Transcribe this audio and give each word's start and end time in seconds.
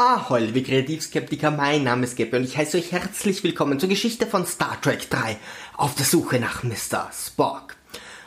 Ahoi, 0.00 0.38
liebe 0.44 0.62
Kreativskeptiker, 0.62 1.50
mein 1.50 1.82
Name 1.82 2.04
ist 2.04 2.16
Gabby 2.16 2.36
und 2.36 2.44
ich 2.44 2.56
heiße 2.56 2.76
euch 2.78 2.92
herzlich 2.92 3.42
willkommen 3.42 3.80
zur 3.80 3.88
Geschichte 3.88 4.28
von 4.28 4.46
Star 4.46 4.80
Trek 4.80 5.10
3 5.10 5.36
auf 5.76 5.96
der 5.96 6.06
Suche 6.06 6.38
nach 6.38 6.62
Mr. 6.62 7.10
Spock. 7.12 7.74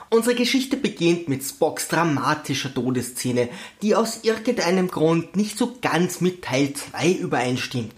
Unsere 0.10 0.36
Geschichte 0.36 0.76
beginnt 0.76 1.30
mit 1.30 1.46
Spocks 1.46 1.88
dramatischer 1.88 2.74
Todesszene, 2.74 3.48
die 3.82 3.96
aus 3.96 4.26
irgendeinem 4.26 4.90
Grund 4.90 5.38
nicht 5.38 5.58
so 5.58 5.78
ganz 5.82 6.20
mit 6.20 6.44
Teil 6.44 6.74
2 6.74 7.10
übereinstimmt. 7.14 7.94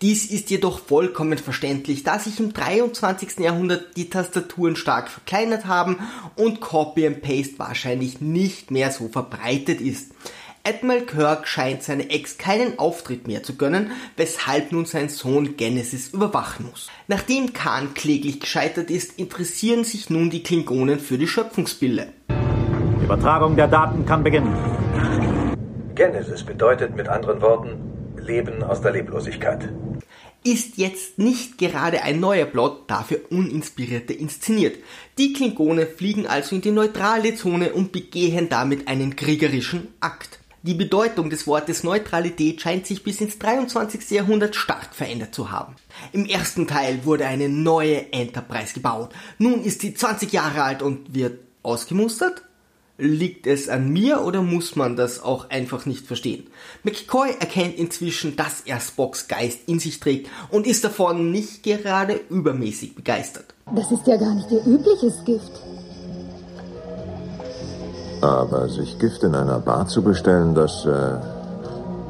Dies 0.00 0.24
ist 0.24 0.48
jedoch 0.48 0.78
vollkommen 0.78 1.36
verständlich, 1.36 2.04
da 2.04 2.18
sich 2.18 2.40
im 2.40 2.54
23. 2.54 3.40
Jahrhundert 3.40 3.94
die 3.98 4.08
Tastaturen 4.08 4.74
stark 4.74 5.10
verkleinert 5.10 5.66
haben 5.66 5.98
und 6.34 6.62
Copy 6.62 7.06
and 7.06 7.20
Paste 7.20 7.58
wahrscheinlich 7.58 8.22
nicht 8.22 8.70
mehr 8.70 8.90
so 8.90 9.08
verbreitet 9.08 9.82
ist. 9.82 10.12
Admiral 10.64 11.02
Kirk 11.02 11.48
scheint 11.48 11.82
seine 11.82 12.10
Ex 12.10 12.36
keinen 12.36 12.78
Auftritt 12.78 13.26
mehr 13.26 13.42
zu 13.42 13.56
gönnen, 13.56 13.90
weshalb 14.16 14.72
nun 14.72 14.84
sein 14.84 15.08
Sohn 15.08 15.56
Genesis 15.56 16.08
überwachen 16.08 16.66
muss. 16.66 16.90
Nachdem 17.06 17.52
Khan 17.52 17.94
kläglich 17.94 18.40
gescheitert 18.40 18.90
ist, 18.90 19.18
interessieren 19.18 19.84
sich 19.84 20.10
nun 20.10 20.30
die 20.30 20.42
Klingonen 20.42 21.00
für 21.00 21.16
die 21.16 21.28
Schöpfungsbilder. 21.28 22.08
Die 22.28 23.04
Übertragung 23.04 23.56
der 23.56 23.68
Daten 23.68 24.04
kann 24.04 24.22
beginnen. 24.22 24.54
Genesis 25.94 26.44
bedeutet 26.44 26.94
mit 26.94 27.08
anderen 27.08 27.40
Worten 27.40 27.88
Leben 28.18 28.62
aus 28.62 28.80
der 28.80 28.92
Leblosigkeit. 28.92 29.68
Ist 30.44 30.76
jetzt 30.76 31.18
nicht 31.18 31.58
gerade 31.58 32.02
ein 32.02 32.20
neuer 32.20 32.46
Plot, 32.46 32.88
dafür 32.88 33.20
uninspirierte 33.30 34.12
inszeniert. 34.12 34.76
Die 35.18 35.32
Klingonen 35.32 35.86
fliegen 35.88 36.26
also 36.26 36.54
in 36.54 36.62
die 36.62 36.70
neutrale 36.70 37.34
Zone 37.34 37.72
und 37.72 37.90
begehen 37.90 38.48
damit 38.48 38.86
einen 38.86 39.16
kriegerischen 39.16 39.88
Akt. 40.00 40.38
Die 40.62 40.74
Bedeutung 40.74 41.30
des 41.30 41.46
Wortes 41.46 41.84
Neutralität 41.84 42.60
scheint 42.60 42.84
sich 42.84 43.04
bis 43.04 43.20
ins 43.20 43.38
23. 43.38 44.10
Jahrhundert 44.10 44.56
stark 44.56 44.92
verändert 44.92 45.32
zu 45.32 45.52
haben. 45.52 45.76
Im 46.12 46.26
ersten 46.26 46.66
Teil 46.66 47.04
wurde 47.04 47.26
eine 47.26 47.48
neue 47.48 48.12
Enterprise 48.12 48.74
gebaut. 48.74 49.10
Nun 49.38 49.62
ist 49.62 49.82
sie 49.82 49.94
20 49.94 50.32
Jahre 50.32 50.64
alt 50.64 50.82
und 50.82 51.14
wird 51.14 51.38
ausgemustert? 51.62 52.42
Liegt 53.00 53.46
es 53.46 53.68
an 53.68 53.92
mir 53.92 54.22
oder 54.22 54.42
muss 54.42 54.74
man 54.74 54.96
das 54.96 55.22
auch 55.22 55.50
einfach 55.50 55.86
nicht 55.86 56.08
verstehen? 56.08 56.48
McCoy 56.82 57.30
erkennt 57.38 57.76
inzwischen, 57.76 58.34
dass 58.34 58.62
er 58.62 58.80
Spocks 58.80 59.28
Geist 59.28 59.60
in 59.66 59.78
sich 59.78 60.00
trägt 60.00 60.28
und 60.50 60.66
ist 60.66 60.82
davon 60.82 61.30
nicht 61.30 61.62
gerade 61.62 62.20
übermäßig 62.28 62.96
begeistert. 62.96 63.54
Das 63.72 63.92
ist 63.92 64.04
ja 64.08 64.16
gar 64.16 64.34
nicht 64.34 64.50
Ihr 64.50 64.66
übliches 64.66 65.24
Gift. 65.24 65.52
Aber 68.20 68.68
sich 68.68 68.98
Gift 68.98 69.22
in 69.22 69.34
einer 69.34 69.60
Bar 69.60 69.86
zu 69.86 70.02
bestellen, 70.02 70.54
das, 70.54 70.84
äh, 70.84 71.18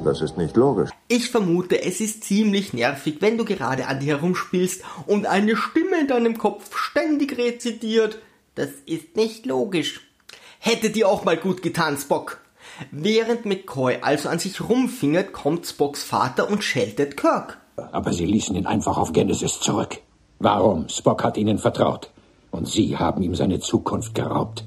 das 0.05 0.23
ist 0.23 0.39
nicht 0.39 0.57
logisch. 0.57 0.91
Ich 1.09 1.31
vermute, 1.31 1.83
es 1.83 2.01
ist 2.01 2.25
ziemlich 2.25 2.73
nervig, 2.73 3.19
wenn 3.21 3.37
du 3.37 3.45
gerade 3.45 3.87
an 3.87 4.01
dir 4.01 4.17
herumspielst 4.17 4.83
und 5.07 5.27
eine 5.27 5.57
Stimme 5.57 6.01
in 6.01 6.09
deinem 6.09 6.39
Kopf 6.39 6.77
ständig 6.77 7.37
rezitiert. 7.37 8.19
Das 8.55 8.71
ist 8.87 9.17
nicht 9.17 9.45
logisch. 9.45 10.01
Hätte 10.59 10.91
dir 10.91 11.09
auch 11.09 11.25
mal 11.25 11.37
gut 11.37 11.63
getan, 11.63 11.97
Spock. 11.99 12.39
Während 12.91 13.45
McCoy 13.45 13.99
also 14.01 14.29
an 14.29 14.39
sich 14.39 14.61
rumfingert, 14.61 15.33
kommt 15.33 15.67
Spocks 15.67 16.03
Vater 16.03 16.51
und 16.51 16.65
scheltet 16.65 17.17
Kirk. 17.17 17.59
Aber 17.93 18.13
sie 18.13 18.27
ließen 18.27 18.57
ihn 18.57 18.67
einfach 18.67 18.97
auf 18.97 19.13
Genesis 19.13 19.61
zurück. 19.61 19.99
Warum? 20.39 20.89
Spock 20.89 21.23
hat 21.23 21.37
ihnen 21.37 21.59
vertraut. 21.59 22.11
Und 22.51 22.67
sie 22.67 22.97
haben 22.97 23.23
ihm 23.23 23.35
seine 23.35 23.61
Zukunft 23.61 24.15
geraubt. 24.15 24.65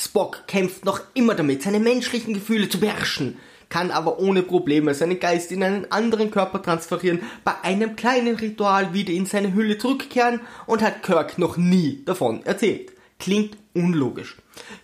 Spock 0.00 0.44
kämpft 0.46 0.86
noch 0.86 1.02
immer 1.12 1.34
damit, 1.34 1.62
seine 1.62 1.78
menschlichen 1.78 2.32
Gefühle 2.32 2.70
zu 2.70 2.80
beherrschen, 2.80 3.36
kann 3.68 3.90
aber 3.90 4.18
ohne 4.18 4.42
Probleme 4.42 4.94
seinen 4.94 5.20
Geist 5.20 5.52
in 5.52 5.62
einen 5.62 5.92
anderen 5.92 6.30
Körper 6.30 6.62
transferieren, 6.62 7.20
bei 7.44 7.52
einem 7.62 7.96
kleinen 7.96 8.36
Ritual 8.36 8.94
wieder 8.94 9.12
in 9.12 9.26
seine 9.26 9.52
Hülle 9.52 9.76
zurückkehren 9.76 10.40
und 10.66 10.80
hat 10.80 11.02
Kirk 11.02 11.36
noch 11.36 11.58
nie 11.58 12.02
davon 12.06 12.42
erzählt. 12.46 12.92
Klingt 13.18 13.58
unlogisch. 13.74 14.38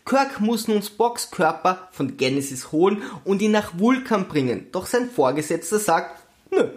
Kirk 0.05 0.41
muss 0.41 0.69
nun 0.69 0.83
Spocks 0.83 1.31
Körper 1.31 1.89
von 1.93 2.19
Genesis 2.19 2.71
holen 2.71 3.03
und 3.25 3.41
ihn 3.41 3.53
nach 3.53 3.79
Vulkan 3.79 4.29
bringen, 4.29 4.67
doch 4.71 4.85
sein 4.85 5.09
Vorgesetzter 5.09 5.79
sagt, 5.79 6.23
nö. 6.51 6.69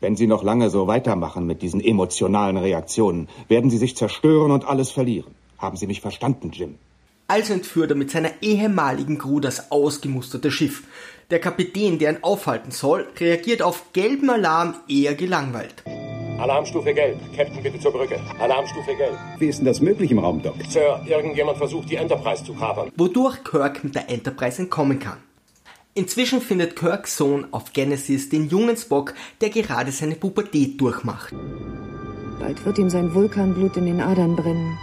Wenn 0.00 0.16
Sie 0.16 0.26
noch 0.26 0.42
lange 0.42 0.70
so 0.70 0.86
weitermachen 0.86 1.46
mit 1.46 1.60
diesen 1.60 1.82
emotionalen 1.82 2.56
Reaktionen, 2.56 3.28
werden 3.48 3.68
Sie 3.68 3.76
sich 3.76 3.96
zerstören 3.96 4.50
und 4.50 4.64
alles 4.64 4.90
verlieren. 4.90 5.34
Haben 5.58 5.76
Sie 5.76 5.86
mich 5.86 6.00
verstanden, 6.00 6.52
Jim? 6.52 6.78
Also 7.32 7.54
entführt 7.54 7.90
er 7.90 7.96
mit 7.96 8.10
seiner 8.10 8.30
ehemaligen 8.42 9.16
Crew 9.16 9.40
das 9.40 9.70
ausgemusterte 9.70 10.50
Schiff. 10.50 10.82
Der 11.30 11.38
Kapitän, 11.38 11.98
der 11.98 12.12
ihn 12.12 12.18
aufhalten 12.20 12.72
soll, 12.72 13.08
reagiert 13.18 13.62
auf 13.62 13.94
gelben 13.94 14.28
Alarm 14.28 14.74
eher 14.86 15.14
gelangweilt. 15.14 15.82
Alarmstufe 16.38 16.92
Gelb. 16.92 17.18
Captain, 17.34 17.62
bitte 17.62 17.80
zur 17.80 17.92
Brücke. 17.92 18.20
Alarmstufe 18.38 18.94
Gelb. 18.96 19.16
Wie 19.38 19.46
ist 19.46 19.60
denn 19.60 19.64
das 19.64 19.80
möglich 19.80 20.10
im 20.10 20.18
Raum, 20.18 20.42
Doc? 20.42 20.56
Sir, 20.68 21.00
irgendjemand 21.06 21.56
versucht, 21.56 21.88
die 21.88 21.96
Enterprise 21.96 22.44
zu 22.44 22.52
kapern. 22.52 22.92
Wodurch 22.98 23.42
Kirk 23.44 23.82
mit 23.82 23.94
der 23.94 24.10
Enterprise 24.10 24.60
entkommen 24.60 24.98
kann. 24.98 25.16
Inzwischen 25.94 26.42
findet 26.42 26.76
Kirks 26.76 27.16
Sohn 27.16 27.46
auf 27.50 27.72
Genesis 27.72 28.28
den 28.28 28.50
jungen 28.50 28.76
Spock, 28.76 29.14
der 29.40 29.48
gerade 29.48 29.90
seine 29.90 30.16
Pubertät 30.16 30.78
durchmacht. 30.78 31.32
Bald 32.38 32.62
wird 32.66 32.76
ihm 32.76 32.90
sein 32.90 33.14
Vulkanblut 33.14 33.78
in 33.78 33.86
den 33.86 34.02
Adern 34.02 34.36
brennen. 34.36 34.76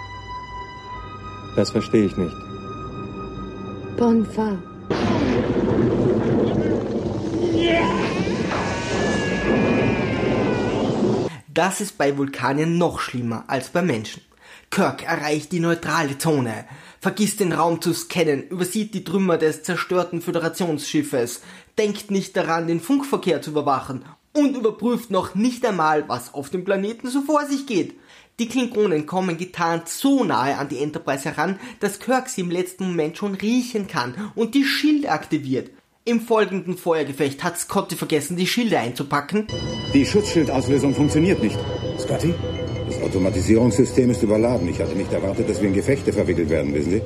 Das 1.59 1.71
verstehe 1.71 2.05
ich 2.05 2.15
nicht. 2.15 2.37
Bon 3.97 4.25
va. 4.33 4.57
Das 11.53 11.81
ist 11.81 11.97
bei 11.97 12.17
Vulkanien 12.17 12.77
noch 12.77 13.01
schlimmer 13.01 13.43
als 13.47 13.67
bei 13.67 13.81
Menschen. 13.81 14.21
Kirk 14.69 15.03
erreicht 15.03 15.51
die 15.51 15.59
neutrale 15.59 16.17
Zone, 16.17 16.63
vergisst 17.01 17.41
den 17.41 17.51
Raum 17.51 17.81
zu 17.81 17.91
scannen, 17.91 18.47
übersieht 18.47 18.93
die 18.93 19.03
Trümmer 19.03 19.37
des 19.37 19.61
zerstörten 19.63 20.21
Föderationsschiffes, 20.21 21.41
denkt 21.77 22.09
nicht 22.09 22.37
daran, 22.37 22.67
den 22.67 22.79
Funkverkehr 22.79 23.41
zu 23.41 23.49
überwachen 23.49 24.05
und 24.31 24.55
überprüft 24.55 25.11
noch 25.11 25.35
nicht 25.35 25.65
einmal, 25.65 26.07
was 26.07 26.33
auf 26.33 26.49
dem 26.49 26.63
Planeten 26.63 27.09
so 27.09 27.21
vor 27.21 27.45
sich 27.47 27.67
geht. 27.67 27.95
Die 28.39 28.47
Klingonen 28.47 29.05
kommen 29.05 29.37
getarnt 29.37 29.89
so 29.89 30.23
nahe 30.23 30.57
an 30.57 30.69
die 30.69 30.77
Enterprise 30.77 31.25
heran, 31.25 31.59
dass 31.81 31.99
Kirk 31.99 32.29
sie 32.29 32.39
im 32.39 32.49
letzten 32.49 32.87
Moment 32.87 33.17
schon 33.17 33.35
riechen 33.35 33.87
kann 33.87 34.31
und 34.33 34.55
die 34.55 34.63
Schilde 34.63 35.11
aktiviert. 35.11 35.71
Im 36.05 36.21
folgenden 36.21 36.77
Feuergefecht 36.77 37.43
hat 37.43 37.59
Scotty 37.59 37.97
vergessen, 37.97 38.37
die 38.37 38.47
Schilde 38.47 38.79
einzupacken. 38.79 39.47
Die 39.93 40.05
Schutzschildauslösung 40.05 40.95
funktioniert 40.95 41.43
nicht. 41.43 41.59
Scotty? 41.99 42.33
Das 42.87 43.01
Automatisierungssystem 43.01 44.09
ist 44.09 44.23
überladen. 44.23 44.69
Ich 44.69 44.79
hatte 44.79 44.95
nicht 44.95 45.11
erwartet, 45.11 45.49
dass 45.49 45.59
wir 45.59 45.67
in 45.67 45.75
Gefechte 45.75 46.13
verwickelt 46.13 46.49
werden, 46.49 46.73
wissen 46.73 46.91
Sie? 46.91 47.01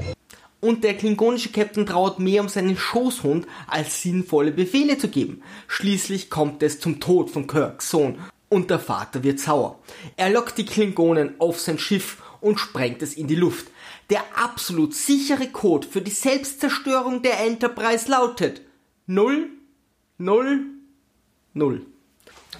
Und 0.61 0.83
der 0.83 0.93
klingonische 0.93 1.49
Captain 1.49 1.87
trauert 1.87 2.19
mehr 2.19 2.41
um 2.41 2.47
seinen 2.47 2.77
Schoßhund, 2.77 3.47
als 3.65 4.03
sinnvolle 4.03 4.51
Befehle 4.51 4.99
zu 4.99 5.07
geben. 5.07 5.41
Schließlich 5.67 6.29
kommt 6.29 6.61
es 6.61 6.79
zum 6.79 6.99
Tod 6.99 7.31
von 7.31 7.47
Kirks 7.47 7.89
Sohn 7.89 8.19
und 8.53 8.69
der 8.69 8.79
Vater 8.79 9.23
wird 9.23 9.39
sauer. 9.39 9.79
Er 10.15 10.29
lockt 10.29 10.59
die 10.59 10.65
Klingonen 10.65 11.33
auf 11.39 11.59
sein 11.59 11.79
Schiff 11.79 12.21
und 12.39 12.59
sprengt 12.59 13.01
es 13.01 13.15
in 13.15 13.27
die 13.27 13.35
Luft. 13.35 13.67
Der 14.11 14.23
absolut 14.35 14.93
sichere 14.93 15.47
Code 15.47 15.87
für 15.87 16.01
die 16.01 16.11
Selbstzerstörung 16.11 17.23
der 17.23 17.39
Enterprise 17.39 18.11
lautet 18.11 18.61
0, 19.07 19.49
0, 20.19 20.65
0. 21.53 21.85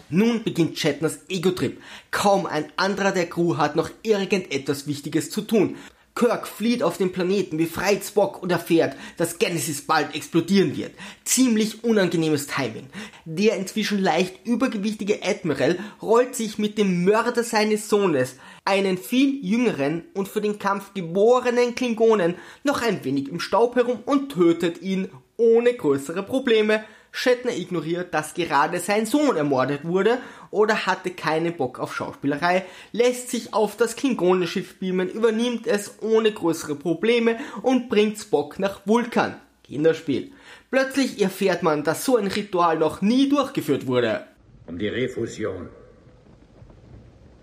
Nun 0.10 0.44
beginnt 0.44 0.80
Shatners 0.80 1.20
Ego-Trip. 1.30 1.80
Kaum 2.10 2.48
ein 2.48 2.72
anderer 2.76 3.12
der 3.12 3.30
Crew 3.30 3.58
hat 3.58 3.76
noch 3.76 3.92
irgendetwas 4.02 4.88
Wichtiges 4.88 5.30
zu 5.30 5.42
tun. 5.42 5.76
Kirk 6.16 6.48
flieht 6.48 6.84
auf 6.84 6.98
den 6.98 7.12
Planeten, 7.12 7.58
befreit 7.58 8.04
Spock 8.04 8.44
und 8.44 8.52
erfährt, 8.52 8.96
dass 9.18 9.40
Genesis 9.40 9.82
bald 9.82 10.16
explodieren 10.16 10.78
wird. 10.78 10.92
Ziemlich 11.24 11.84
unangenehmes 11.84 12.46
Timing. 12.46 12.88
Der 13.26 13.58
inzwischen 13.58 14.00
leicht 14.00 14.46
übergewichtige 14.46 15.24
Admiral 15.24 15.80
rollt 16.02 16.36
sich 16.36 16.60
mit 16.60 16.78
dem 16.78 17.04
Mörder 17.04 17.44
seines 17.44 17.90
Sohnes, 17.90 18.36
einen 18.64 19.00
viel 19.00 19.44
jüngeren 19.44 20.04
und 20.14 20.28
für 20.28 20.42
den 20.42 20.60
Kampf 20.60 20.94
geborenen 20.94 21.74
Klingonen, 21.74 22.36
noch 22.64 22.84
ein 22.84 23.04
wenig 23.04 23.28
im 23.30 23.40
Staub 23.40 23.76
herum 23.76 24.00
und 24.06 24.32
tötet 24.32 24.82
ihn 24.82 25.10
ohne 25.38 25.74
größere 25.74 26.22
Probleme. 26.22 26.84
Shatner 27.16 27.56
ignoriert, 27.56 28.12
dass 28.12 28.34
gerade 28.34 28.80
sein 28.80 29.06
Sohn 29.06 29.38
ermordet 29.38 29.86
wurde 29.86 30.18
oder 30.50 30.88
hatte 30.88 31.12
keinen 31.12 31.56
Bock 31.56 31.80
auf 31.80 31.96
Schauspielerei, 31.96 32.66
lässt 32.92 33.30
sich 33.30 33.54
auf 33.54 33.78
das 33.78 33.96
Klingonenschiff 33.96 34.80
beamen, 34.80 35.10
übernimmt 35.10 35.68
es 35.68 36.02
ohne 36.02 36.32
größere 36.32 36.76
Probleme 36.76 37.38
und 37.62 37.88
bringt 37.88 38.18
Spock 38.18 38.58
nach 38.58 38.82
Vulkan. 38.86 39.36
Kinderspiel. 39.64 40.32
Plötzlich 40.72 41.22
erfährt 41.22 41.62
man, 41.62 41.84
dass 41.84 42.04
so 42.04 42.18
ein 42.18 42.28
Ritual 42.28 42.80
noch 42.80 43.04
nie 43.04 43.30
durchgeführt 43.30 43.86
wurde. 43.86 44.26
Um 44.66 44.80
die 44.80 44.90
Refusion. 44.90 45.70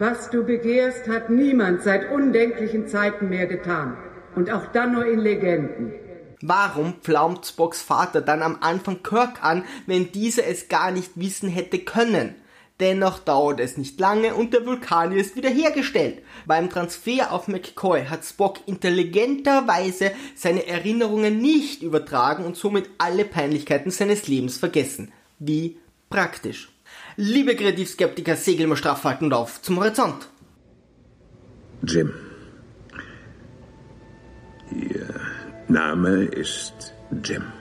Was 0.00 0.30
du 0.30 0.42
begehrst, 0.44 1.06
hat 1.06 1.30
niemand 1.30 1.82
seit 1.82 2.10
undenklichen 2.10 2.88
Zeiten 2.88 3.28
mehr 3.28 3.46
getan. 3.46 3.96
Und 4.34 4.50
auch 4.50 4.66
dann 4.72 4.94
nur 4.94 5.06
in 5.06 5.20
Legenden. 5.20 5.92
Warum 6.42 6.94
pflaumt 7.02 7.44
Spocks 7.44 7.82
Vater 7.82 8.22
dann 8.22 8.42
am 8.42 8.58
Anfang 8.60 9.02
Kirk 9.02 9.44
an, 9.44 9.64
wenn 9.86 10.10
dieser 10.12 10.46
es 10.46 10.68
gar 10.68 10.90
nicht 10.90 11.12
wissen 11.16 11.50
hätte 11.50 11.78
können? 11.78 12.34
Dennoch 12.80 13.18
dauert 13.18 13.60
es 13.60 13.76
nicht 13.76 14.00
lange 14.00 14.34
und 14.34 14.54
der 14.54 14.64
Vulkanier 14.64 15.18
ist 15.18 15.36
wiederhergestellt. 15.36 16.22
Beim 16.46 16.70
Transfer 16.70 17.30
auf 17.30 17.46
McCoy 17.46 18.06
hat 18.06 18.24
Spock 18.24 18.60
intelligenterweise 18.64 20.12
seine 20.34 20.66
Erinnerungen 20.66 21.42
nicht 21.42 21.82
übertragen 21.82 22.46
und 22.46 22.56
somit 22.56 22.88
alle 22.96 23.26
Peinlichkeiten 23.26 23.90
seines 23.90 24.28
Lebens 24.28 24.56
vergessen. 24.56 25.12
Wie 25.38 25.76
praktisch. 26.08 26.70
Liebe 27.16 27.54
Kreativskeptiker, 27.54 28.36
segeln 28.36 28.70
wir 28.70 28.76
straff 28.76 29.04
haltend 29.04 29.34
auf 29.34 29.60
zum 29.60 29.78
Horizont. 29.78 30.28
Jim. 31.82 32.14
Ihr 34.72 35.19
Name 35.70 36.24
ist 36.24 36.92
Jim. 37.22 37.59